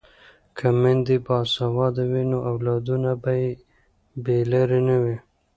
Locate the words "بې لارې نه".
4.23-4.95